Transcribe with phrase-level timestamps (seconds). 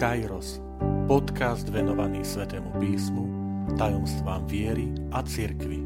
[0.00, 0.64] Kairos,
[1.04, 3.24] podcast venovaný Svetému písmu,
[3.76, 5.84] tajomstvám viery a cirkvi.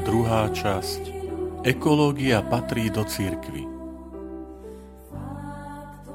[0.00, 1.12] Druhá časť
[1.60, 3.68] Ekológia patrí do církvy.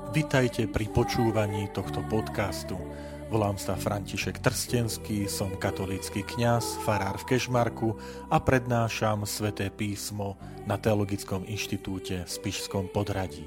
[0.09, 2.81] Vitajte pri počúvaní tohto podcastu.
[3.29, 7.93] Volám sa František Trstenský, som katolícky kňaz, farár v Kešmarku
[8.25, 10.33] a prednášam sväté písmo
[10.65, 13.45] na Teologickom inštitúte v Spišskom podradí.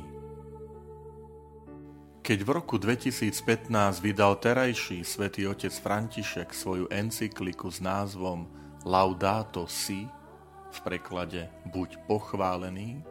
[2.23, 3.35] Keď v roku 2015
[3.99, 8.47] vydal terajší svätý otec František svoju encykliku s názvom
[8.87, 10.07] Laudato Si,
[10.71, 13.03] v preklade Buď pochválený,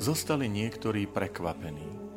[0.00, 2.07] zostali niektorí prekvapení.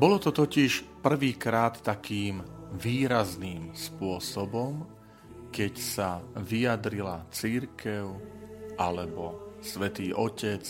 [0.00, 2.40] Bolo to totiž prvýkrát takým
[2.72, 4.88] výrazným spôsobom,
[5.52, 8.08] keď sa vyjadrila církev
[8.80, 10.64] alebo svätý Otec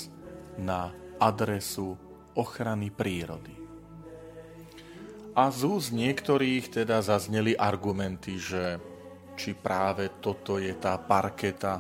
[0.59, 0.91] na
[1.23, 1.95] adresu
[2.35, 3.55] ochrany prírody.
[5.39, 8.83] A z úst niektorých teda zazneli argumenty, že
[9.39, 11.79] či práve toto je tá parketa,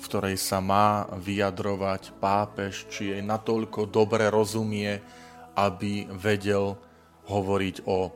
[0.00, 4.96] v ktorej sa má vyjadrovať pápež, či jej natoľko dobre rozumie,
[5.56, 6.78] aby vedel
[7.26, 8.10] hovoriť o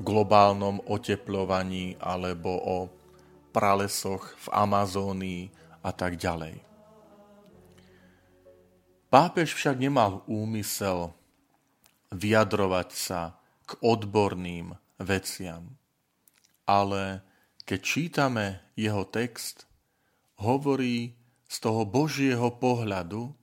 [0.00, 2.78] globálnom oteplovaní alebo o
[3.52, 5.42] pralesoch v Amazónii
[5.84, 6.56] a tak ďalej.
[9.12, 11.12] Pápež však nemal úmysel
[12.16, 13.36] vyjadrovať sa
[13.68, 15.76] k odborným veciam,
[16.64, 17.20] ale
[17.68, 19.68] keď čítame jeho text,
[20.40, 21.12] hovorí
[21.44, 23.36] z toho Božieho pohľadu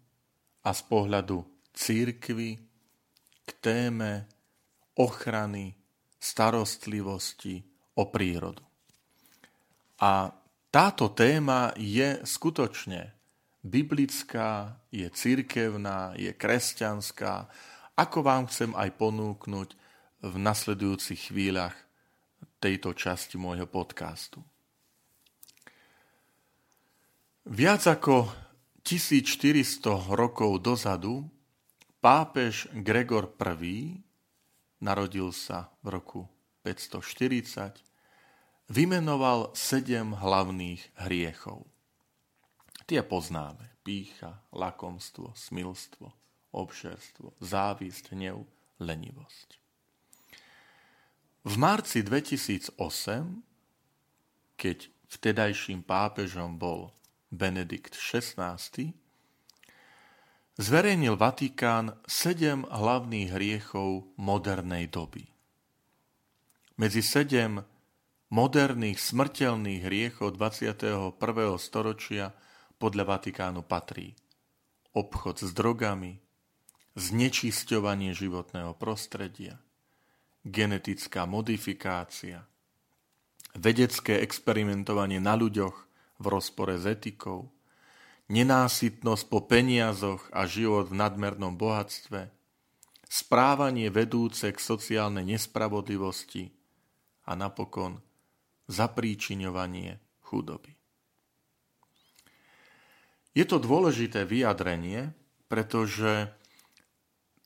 [0.66, 1.46] a z pohľadu
[1.78, 2.69] církvy
[3.62, 4.28] téme
[4.96, 5.76] ochrany,
[6.20, 7.64] starostlivosti
[7.96, 8.64] o prírodu.
[10.00, 10.32] A
[10.72, 13.16] táto téma je skutočne
[13.64, 17.48] biblická, je cirkevná, je kresťanská,
[18.00, 19.70] ako vám chcem aj ponúknuť
[20.24, 21.76] v nasledujúcich chvíľach
[22.60, 24.44] tejto časti môjho podcastu.
[27.50, 28.30] Viac ako
[28.84, 31.28] 1400 rokov dozadu
[32.00, 33.28] Pápež Gregor
[33.60, 34.00] I,
[34.80, 36.32] narodil sa v roku
[36.64, 37.76] 540,
[38.72, 41.68] vymenoval sedem hlavných hriechov.
[42.88, 43.68] Tie poznáme.
[43.84, 46.08] Pícha, lakomstvo, smilstvo,
[46.56, 48.48] obšerstvo, závisť, hnev,
[48.80, 49.60] lenivosť.
[51.44, 52.80] V marci 2008,
[54.56, 54.78] keď
[55.12, 56.96] vtedajším pápežom bol
[57.28, 58.56] Benedikt XVI,
[60.60, 65.24] zverejnil Vatikán sedem hlavných hriechov modernej doby.
[66.76, 67.64] Medzi sedem
[68.28, 71.16] moderných smrteľných hriechov 21.
[71.56, 72.36] storočia
[72.76, 74.12] podľa Vatikánu patrí
[74.92, 76.20] obchod s drogami,
[77.00, 79.56] znečisťovanie životného prostredia,
[80.44, 82.44] genetická modifikácia,
[83.56, 85.78] vedecké experimentovanie na ľuďoch
[86.20, 87.48] v rozpore s etikou,
[88.30, 92.30] nenásytnosť po peniazoch a život v nadmernom bohatstve,
[93.10, 96.54] správanie vedúce k sociálnej nespravodlivosti
[97.26, 97.98] a napokon
[98.70, 100.78] zapríčiňovanie chudoby.
[103.34, 105.10] Je to dôležité vyjadrenie,
[105.50, 106.30] pretože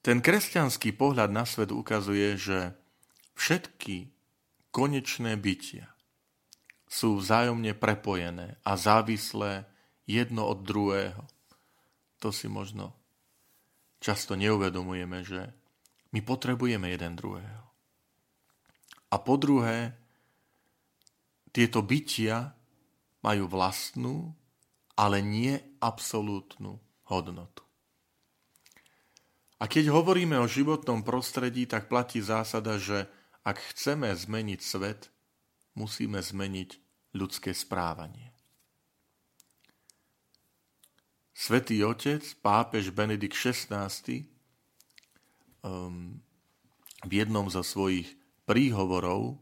[0.04, 2.76] ten kresťanský pohľad na svet ukazuje, že
[3.40, 4.12] všetky
[4.76, 5.88] konečné bytia
[6.92, 9.64] sú vzájomne prepojené a závislé
[10.08, 11.24] jedno od druhého.
[12.20, 12.96] To si možno
[14.04, 15.52] často neuvedomujeme, že
[16.12, 17.66] my potrebujeme jeden druhého.
[19.14, 19.94] A po druhé,
[21.54, 22.52] tieto bytia
[23.22, 24.34] majú vlastnú,
[24.98, 27.64] ale nie absolútnu hodnotu.
[29.62, 33.08] A keď hovoríme o životnom prostredí, tak platí zásada, že
[33.48, 35.08] ak chceme zmeniť svet,
[35.80, 36.70] musíme zmeniť
[37.16, 38.33] ľudské správanie.
[41.34, 43.90] Svetý otec, pápež Benedikt XVI,
[45.66, 46.22] um,
[47.04, 48.14] v jednom zo svojich
[48.46, 49.42] príhovorov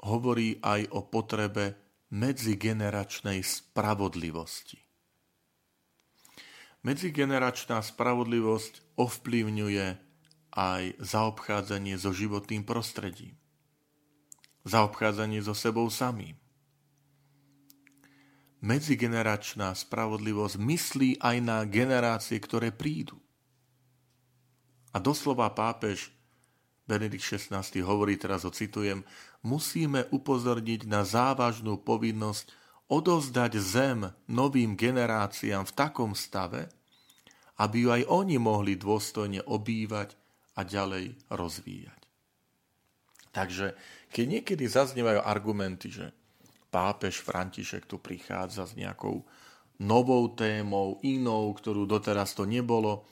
[0.00, 1.76] hovorí aj o potrebe
[2.08, 4.80] medzigeneračnej spravodlivosti.
[6.80, 9.86] Medzigeneračná spravodlivosť ovplyvňuje
[10.56, 13.36] aj zaobchádzanie so životným prostredím,
[14.64, 16.40] zaobchádzanie so sebou samým
[18.64, 23.20] medzigeneračná spravodlivosť myslí aj na generácie, ktoré prídu.
[24.92, 26.08] A doslova pápež
[26.88, 29.02] Benedikt XVI hovorí, teraz ho citujem,
[29.42, 32.48] musíme upozorniť na závažnú povinnosť
[32.86, 36.70] odovzdať zem novým generáciám v takom stave,
[37.58, 40.14] aby ju aj oni mohli dôstojne obývať
[40.54, 42.00] a ďalej rozvíjať.
[43.34, 43.76] Takže
[44.14, 46.14] keď niekedy zaznievajú argumenty, že
[46.68, 49.24] pápež František tu prichádza s nejakou
[49.80, 53.04] novou témou, inou, ktorú doteraz to nebolo,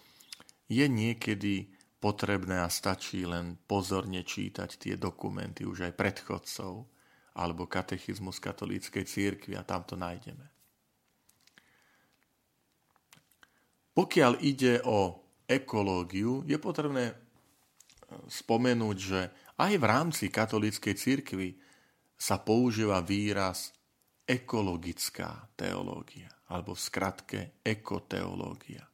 [0.69, 1.69] je niekedy
[2.01, 6.85] potrebné a stačí len pozorne čítať tie dokumenty už aj predchodcov
[7.35, 10.45] alebo katechizmus katolíckej církvy a tam to nájdeme.
[13.95, 17.15] Pokiaľ ide o ekológiu, je potrebné
[18.27, 19.21] spomenúť, že
[19.55, 21.55] aj v rámci katolíckej církvy
[22.15, 23.75] sa používa výraz
[24.25, 28.87] ekologická teológia, alebo v skratke ekoteológia.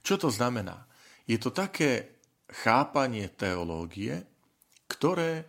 [0.00, 0.88] Čo to znamená?
[1.28, 4.24] Je to také chápanie teológie,
[4.88, 5.48] ktoré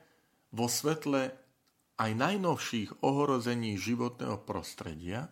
[0.56, 1.31] vo svetle
[1.96, 5.31] aj najnovších ohrození životného prostredia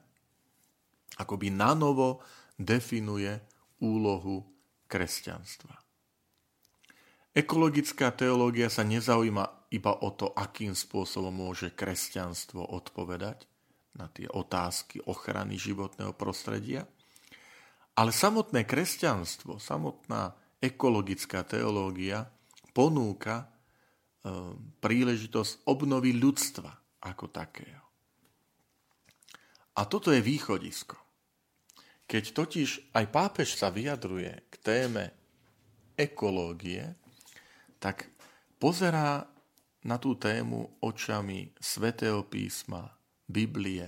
[1.17, 2.25] akoby nanovo
[2.57, 3.37] definuje
[3.81, 4.41] úlohu
[4.89, 5.77] kresťanstva.
[7.33, 13.49] Ekologická teológia sa nezaujíma iba o to, akým spôsobom môže kresťanstvo odpovedať
[13.97, 16.85] na tie otázky ochrany životného prostredia,
[17.93, 22.25] ale samotné kresťanstvo, samotná ekologická teológia
[22.73, 23.45] ponúka e,
[24.81, 26.73] príležitosť obnovy ľudstva
[27.05, 27.85] ako takého.
[29.73, 30.97] A toto je východisko.
[32.05, 35.13] Keď totiž aj pápež sa vyjadruje k téme
[35.97, 36.93] ekológie,
[37.81, 38.09] tak
[38.61, 39.32] pozerá
[39.83, 42.87] na tú tému očami svätého písma,
[43.27, 43.87] Biblie.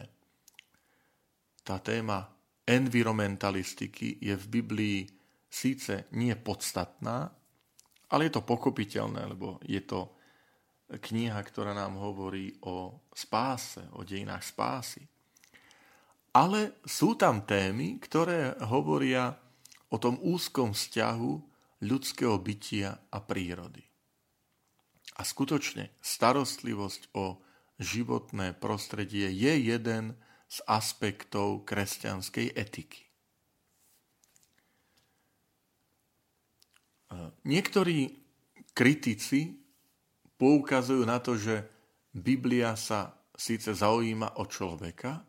[1.63, 2.27] Tá téma
[2.68, 5.00] environmentalistiky je v Biblii
[5.47, 7.31] síce nie podstatná,
[8.12, 10.13] ale je to pochopiteľné, lebo je to
[10.92, 15.01] kniha, ktorá nám hovorí o spáse, o dejinách spásy.
[16.36, 19.31] Ale sú tam témy, ktoré hovoria
[19.88, 21.31] o tom úzkom vzťahu
[21.88, 23.94] ľudského bytia a prírody.
[25.16, 27.40] A skutočne starostlivosť o
[27.80, 30.20] životné prostredie je jeden
[30.52, 33.02] z aspektov kresťanskej etiky.
[37.48, 38.12] Niektorí
[38.76, 39.56] kritici
[40.36, 41.64] poukazujú na to, že
[42.12, 45.24] Biblia sa síce zaujíma o človeka,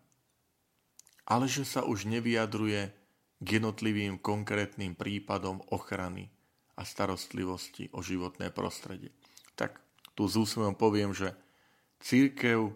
[1.26, 2.80] ale že sa už nevyjadruje
[3.36, 6.30] k jednotlivým konkrétnym prípadom ochrany
[6.76, 9.12] a starostlivosti o životné prostredie.
[9.56, 9.80] Tak
[10.12, 11.32] tu s úsmevom poviem, že
[12.00, 12.70] církev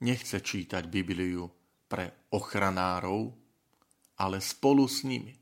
[0.00, 1.50] nechce čítať Bibliu
[1.90, 3.34] pre ochranárov,
[4.16, 5.34] ale spolu s nimi.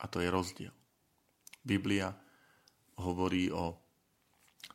[0.00, 0.74] A to je rozdiel.
[1.62, 2.10] Biblia
[2.98, 3.78] hovorí o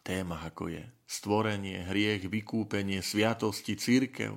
[0.04, 4.36] témach, ako je stvorenie, hriech, vykúpenie, sviatosti, církev.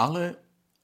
[0.00, 0.36] Ale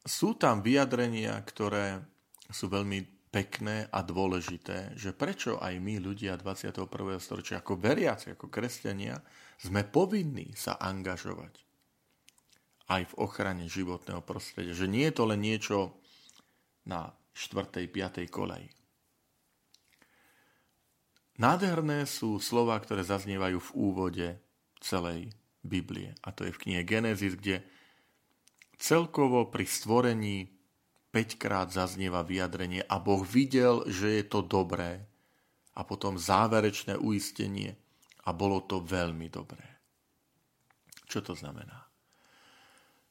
[0.05, 2.01] sú tam vyjadrenia, ktoré
[2.49, 6.91] sú veľmi pekné a dôležité, že prečo aj my, ľudia 21.
[7.23, 9.23] storočia, ako veriaci, ako kresťania,
[9.63, 11.63] sme povinní sa angažovať
[12.91, 14.75] aj v ochrane životného prostredia.
[14.75, 15.95] Že nie je to len niečo
[16.83, 17.87] na 4.
[17.87, 18.27] 5.
[18.27, 18.67] kolej.
[21.39, 24.29] Nádherné sú slova, ktoré zaznievajú v úvode
[24.83, 26.13] celej Biblie.
[26.27, 27.65] A to je v knihe Genesis, kde
[28.77, 30.60] celkovo pri stvorení
[31.11, 35.03] 5 krát zaznieva vyjadrenie a Boh videl, že je to dobré
[35.75, 37.75] a potom záverečné uistenie
[38.27, 39.67] a bolo to veľmi dobré.
[41.11, 41.91] Čo to znamená?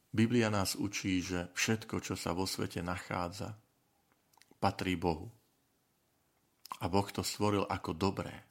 [0.10, 3.54] Biblia nás učí, že všetko, čo sa vo svete nachádza,
[4.58, 5.30] patrí Bohu.
[6.80, 8.48] A Boh to stvoril ako dobré.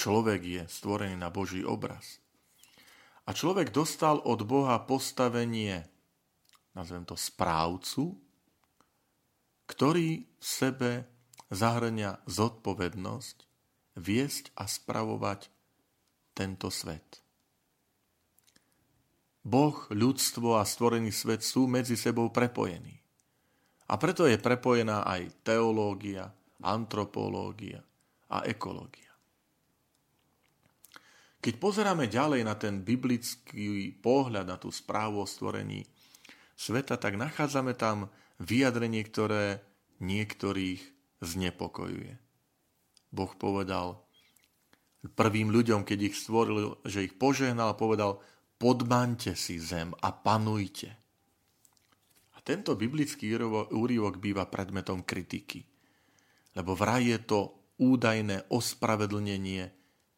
[0.00, 2.22] Človek je stvorený na Boží obraz.
[3.28, 5.84] A človek dostal od Boha postavenie
[6.78, 8.14] nazvem to správcu,
[9.66, 10.90] ktorý v sebe
[11.50, 13.36] zahrňa zodpovednosť
[13.98, 15.50] viesť a spravovať
[16.38, 17.18] tento svet.
[19.42, 22.94] Boh, ľudstvo a stvorený svet sú medzi sebou prepojení.
[23.88, 26.30] A preto je prepojená aj teológia,
[26.60, 27.80] antropológia
[28.28, 29.08] a ekológia.
[31.38, 35.86] Keď pozeráme ďalej na ten biblický pohľad na tú správu o stvorení,
[36.58, 38.10] sveta, tak nachádzame tam
[38.42, 39.62] vyjadrenie, ktoré
[40.02, 40.82] niektorých
[41.22, 42.18] znepokojuje.
[43.14, 44.02] Boh povedal
[45.14, 48.18] prvým ľuďom, keď ich stvoril, že ich požehnal, povedal,
[48.58, 50.90] podmante si zem a panujte.
[52.34, 53.38] A tento biblický
[53.70, 55.62] úrivok býva predmetom kritiky.
[56.58, 57.40] Lebo vraj je to
[57.78, 59.70] údajné ospravedlnenie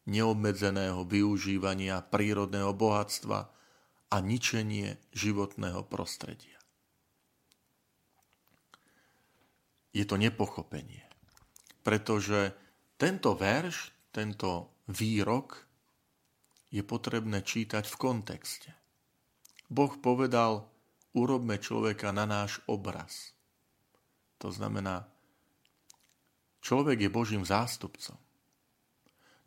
[0.08, 3.59] neobmedzeného využívania prírodného bohatstva
[4.10, 6.58] a ničenie životného prostredia.
[9.90, 11.02] Je to nepochopenie,
[11.82, 12.54] pretože
[12.98, 15.66] tento verš, tento výrok
[16.70, 18.70] je potrebné čítať v kontexte.
[19.66, 20.66] Boh povedal,
[21.14, 23.34] urobme človeka na náš obraz.
[24.38, 25.10] To znamená,
[26.62, 28.18] človek je Božím zástupcom.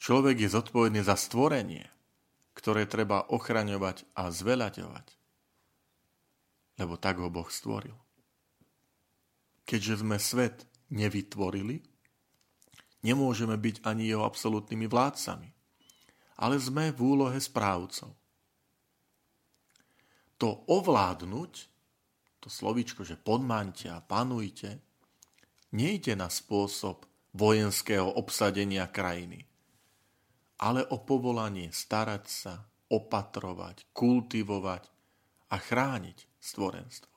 [0.03, 1.87] Človek je zodpovedný za stvorenie,
[2.53, 5.07] ktoré treba ochraňovať a zveľaďovať.
[6.81, 7.97] Lebo tak ho Boh stvoril.
[9.65, 11.81] Keďže sme svet nevytvorili,
[13.05, 15.49] nemôžeme byť ani jeho absolútnymi vládcami,
[16.39, 18.11] ale sme v úlohe správcov.
[20.41, 21.53] To ovládnuť,
[22.43, 24.83] to slovíčko, že podmaňte a panujte,
[25.71, 29.47] nejde na spôsob vojenského obsadenia krajiny,
[30.59, 32.53] ale o povolanie starať sa,
[32.93, 34.83] opatrovať, kultivovať
[35.49, 37.13] a chrániť stvorenstvo.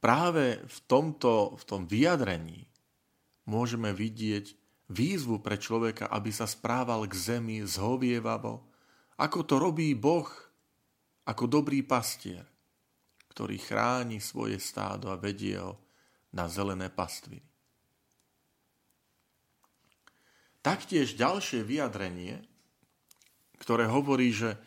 [0.00, 2.64] Práve v tomto v tom vyjadrení
[3.44, 4.56] môžeme vidieť
[4.88, 8.64] výzvu pre človeka, aby sa správal k zemi zhovievavo,
[9.20, 10.26] ako to robí Boh
[11.28, 12.48] ako dobrý pastier,
[13.28, 15.78] ktorý chráni svoje stádo a vedie ho
[16.32, 17.49] na zelené pastviny.
[20.60, 22.44] Taktiež ďalšie vyjadrenie,
[23.56, 24.60] ktoré hovorí, že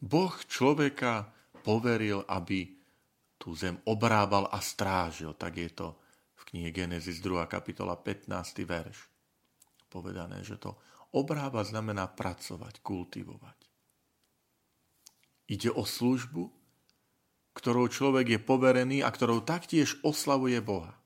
[0.00, 1.28] Boh človeka
[1.60, 2.64] poveril, aby
[3.36, 5.36] tú zem obrábal a strážil.
[5.36, 5.88] Tak je to
[6.32, 7.44] v knihe Genesis 2.
[7.44, 8.64] kapitola 15.
[8.64, 8.98] verš.
[9.92, 10.80] Povedané, že to
[11.12, 13.58] obrábať znamená pracovať, kultivovať.
[15.48, 16.44] Ide o službu,
[17.52, 20.96] ktorou človek je poverený a ktorou taktiež oslavuje Boha.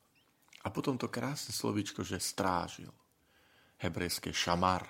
[0.62, 2.90] A potom to krásne slovičko, že strážil
[3.82, 4.86] hebrejské šamar.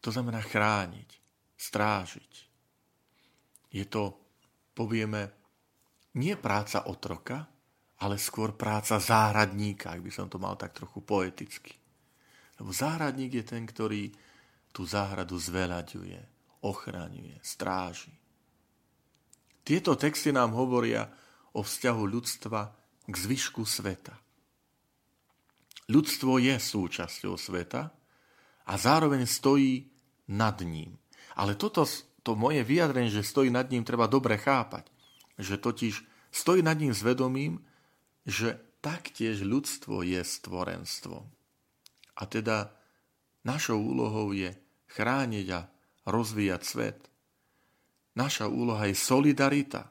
[0.00, 1.10] To znamená chrániť,
[1.54, 2.32] strážiť.
[3.70, 4.18] Je to,
[4.74, 5.30] povieme,
[6.18, 7.46] nie práca otroka,
[8.00, 11.76] ale skôr práca záhradníka, ak by som to mal tak trochu poeticky.
[12.58, 14.10] Lebo záhradník je ten, ktorý
[14.72, 16.18] tú záhradu zveľaďuje,
[16.64, 18.12] ochraňuje, stráži.
[19.60, 21.06] Tieto texty nám hovoria
[21.52, 22.60] o vzťahu ľudstva
[23.04, 24.16] k zvyšku sveta.
[25.90, 27.90] Ľudstvo je súčasťou sveta
[28.62, 29.90] a zároveň stojí
[30.30, 30.94] nad ním.
[31.34, 31.82] Ale toto
[32.22, 34.86] to moje vyjadrenie, že stojí nad ním, treba dobre chápať.
[35.34, 35.94] Že totiž
[36.30, 37.66] stojí nad ním zvedomím,
[38.22, 41.26] že taktiež ľudstvo je stvorenstvo.
[42.16, 42.70] A teda
[43.42, 44.54] našou úlohou je
[44.94, 45.66] chrániť a
[46.06, 46.98] rozvíjať svet.
[48.14, 49.90] Naša úloha je solidarita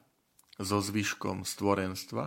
[0.60, 2.26] so zvyškom stvorenstva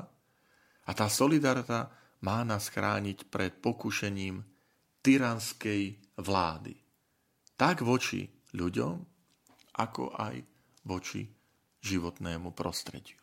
[0.82, 4.46] a tá solidarita má nás chrániť pred pokušením
[5.02, 6.74] tyranskej vlády.
[7.58, 8.94] Tak voči ľuďom,
[9.82, 10.34] ako aj
[10.86, 11.26] voči
[11.82, 13.18] životnému prostrediu.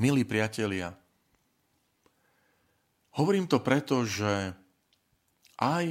[0.00, 0.90] Milí priatelia,
[3.20, 4.54] hovorím to preto, že
[5.60, 5.86] aj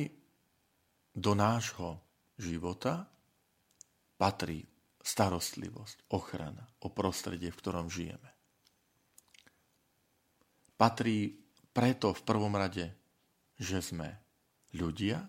[1.14, 2.02] do nášho
[2.36, 3.06] života
[4.18, 4.66] patrí
[5.00, 8.39] starostlivosť, ochrana o prostredie, v ktorom žijeme
[10.80, 11.36] patrí
[11.76, 12.88] preto v prvom rade,
[13.60, 14.16] že sme
[14.72, 15.20] ľudia,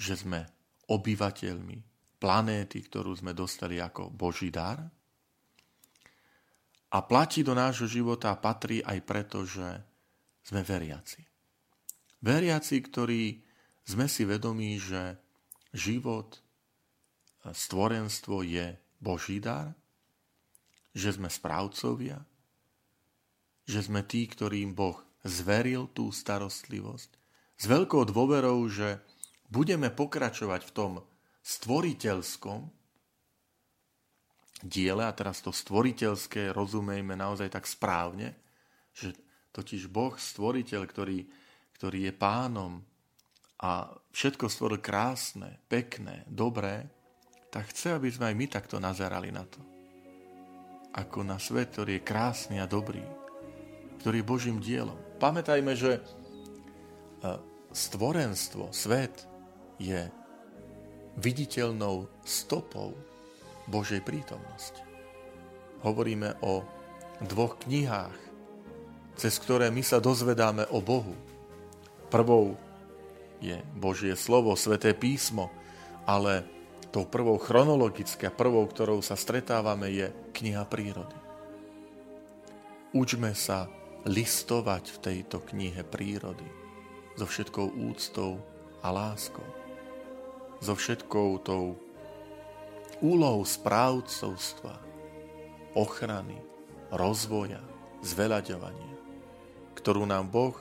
[0.00, 0.48] že sme
[0.88, 1.78] obyvateľmi
[2.16, 4.80] planéty, ktorú sme dostali ako Boží dar.
[6.90, 9.84] A platí do nášho života patrí aj preto, že
[10.42, 11.20] sme veriaci.
[12.24, 13.44] Veriaci, ktorí
[13.84, 15.20] sme si vedomí, že
[15.76, 16.40] život,
[17.44, 19.72] stvorenstvo je Boží dar,
[20.90, 22.18] že sme správcovia,
[23.70, 27.10] že sme tí, ktorým Boh zveril tú starostlivosť,
[27.54, 28.98] s veľkou dôverou, že
[29.46, 30.92] budeme pokračovať v tom
[31.46, 32.66] stvoriteľskom
[34.66, 38.34] diele, a teraz to stvoriteľské rozumejme naozaj tak správne,
[38.90, 39.14] že
[39.54, 41.18] totiž Boh, stvoriteľ, ktorý,
[41.78, 42.82] ktorý je pánom
[43.60, 46.88] a všetko stvoril krásne, pekné, dobré,
[47.52, 49.60] tak chce, aby sme aj my takto nazerali na to.
[50.96, 53.19] Ako na svet, ktorý je krásny a dobrý
[54.00, 54.96] ktorý je Božím dielom.
[55.20, 56.02] Pamätajme, že e,
[57.70, 59.28] stvorenstvo, svet
[59.76, 60.08] je
[61.20, 62.96] viditeľnou stopou
[63.68, 64.80] Božej prítomnosti.
[65.84, 66.64] Hovoríme o
[67.20, 68.16] dvoch knihách,
[69.20, 71.12] cez ktoré my sa dozvedáme o Bohu.
[72.08, 72.56] Prvou
[73.40, 75.52] je Božie slovo, sveté písmo,
[76.08, 76.44] ale
[76.88, 81.16] tou prvou chronologicky a prvou, ktorou sa stretávame, je kniha prírody.
[82.90, 83.70] Učme sa
[84.08, 86.46] listovať v tejto knihe prírody
[87.16, 88.40] so všetkou úctou
[88.80, 89.44] a láskou.
[90.60, 91.76] So všetkou tou
[93.00, 94.76] úlohou správcovstva,
[95.72, 96.36] ochrany,
[96.92, 97.60] rozvoja,
[98.00, 98.92] zveľaďovania,
[99.76, 100.56] ktorú nám Boh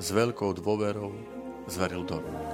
[0.00, 1.12] s veľkou dôverou
[1.68, 2.53] zveril do rúk.